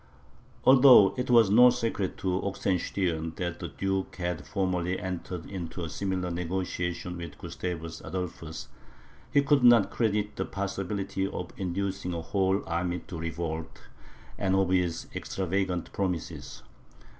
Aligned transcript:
Although 0.63 1.13
it 1.15 1.29
was 1.29 1.51
no 1.51 1.69
secret 1.69 2.17
to 2.17 2.41
Oxenstiern, 2.41 3.35
that 3.35 3.59
the 3.59 3.67
duke 3.67 4.15
had 4.15 4.47
formerly 4.47 4.97
entered 4.99 5.45
into 5.45 5.83
a 5.83 5.89
similar 5.91 6.31
negociation 6.31 7.17
with 7.17 7.37
Gustavus 7.37 8.01
Adolphus, 8.03 8.67
he 9.31 9.43
could 9.43 9.63
not 9.63 9.91
credit 9.91 10.37
the 10.37 10.45
possibility 10.45 11.27
of 11.27 11.51
inducing 11.55 12.15
a 12.15 12.21
whole 12.23 12.63
army 12.65 12.97
to 13.09 13.19
revolt, 13.19 13.83
and 14.39 14.55
of 14.55 14.69
his 14.69 15.05
extravagant 15.13 15.93
promises. 15.93 16.63